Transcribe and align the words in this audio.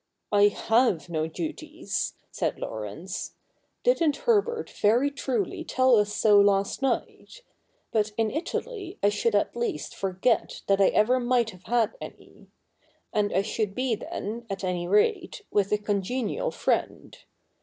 'I 0.31 0.47
have 0.47 1.09
no 1.09 1.27
duties,' 1.27 2.15
said 2.31 2.57
Laurence.' 2.57 3.35
Didn't 3.83 4.17
Herbert 4.25 4.67
very 4.71 5.11
truly 5.11 5.63
tell 5.63 5.95
us 5.95 6.11
so 6.11 6.39
last 6.39 6.81
night? 6.81 7.43
But 7.91 8.11
in 8.17 8.31
Italy 8.31 8.97
I 9.03 9.09
should 9.09 9.35
at 9.35 9.55
least 9.55 9.93
forget 9.95 10.63
that 10.65 10.81
I 10.81 10.87
ever 10.87 11.19
might 11.19 11.51
have 11.51 11.65
had 11.65 11.95
any. 12.01 12.47
And 13.13 13.31
I 13.31 13.43
should 13.43 13.75
be 13.75 13.93
then, 13.93 14.47
at 14.49 14.63
any 14.63 14.87
rate, 14.87 15.43
with 15.51 15.71
a 15.71 15.77
congenial 15.77 16.49
friend. 16.49 17.15